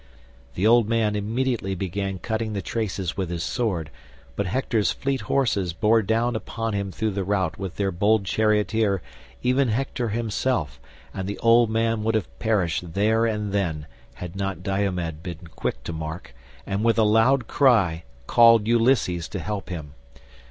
The 0.55 0.65
old 0.65 0.89
man 0.89 1.15
instantly 1.15 1.75
began 1.75 2.17
cutting 2.17 2.53
the 2.53 2.63
traces 2.63 3.15
with 3.15 3.29
his 3.29 3.43
sword, 3.43 3.91
but 4.35 4.47
Hector's 4.47 4.91
fleet 4.91 5.21
horses 5.21 5.73
bore 5.73 6.01
down 6.01 6.35
upon 6.35 6.73
him 6.73 6.91
through 6.91 7.11
the 7.11 7.23
rout 7.23 7.59
with 7.59 7.75
their 7.75 7.91
bold 7.91 8.25
charioteer, 8.25 9.03
even 9.43 9.67
Hector 9.67 10.09
himself, 10.09 10.79
and 11.13 11.27
the 11.27 11.37
old 11.37 11.69
man 11.69 12.03
would 12.03 12.15
have 12.15 12.39
perished 12.39 12.95
there 12.95 13.27
and 13.27 13.53
then 13.53 13.85
had 14.15 14.35
not 14.35 14.63
Diomed 14.63 15.21
been 15.21 15.45
quick 15.55 15.83
to 15.83 15.93
mark, 15.93 16.33
and 16.65 16.83
with 16.83 16.97
a 16.97 17.03
loud 17.03 17.45
cry 17.45 18.03
called 18.25 18.67
Ulysses 18.67 19.27
to 19.27 19.37
help 19.37 19.69
him. 19.69 19.93